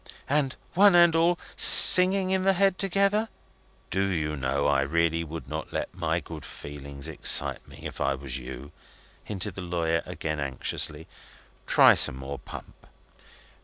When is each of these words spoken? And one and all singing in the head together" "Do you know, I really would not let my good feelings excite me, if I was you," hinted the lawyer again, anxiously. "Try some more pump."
And 0.27 0.55
one 0.73 0.95
and 0.95 1.15
all 1.15 1.37
singing 1.55 2.31
in 2.31 2.43
the 2.43 2.53
head 2.53 2.79
together" 2.79 3.29
"Do 3.91 4.05
you 4.05 4.35
know, 4.35 4.65
I 4.65 4.81
really 4.81 5.23
would 5.23 5.47
not 5.47 5.71
let 5.71 5.93
my 5.93 6.19
good 6.19 6.43
feelings 6.43 7.07
excite 7.07 7.67
me, 7.67 7.81
if 7.83 8.01
I 8.01 8.15
was 8.15 8.35
you," 8.39 8.71
hinted 9.23 9.53
the 9.53 9.61
lawyer 9.61 10.01
again, 10.07 10.39
anxiously. 10.39 11.05
"Try 11.67 11.93
some 11.93 12.17
more 12.17 12.39
pump." 12.39 12.87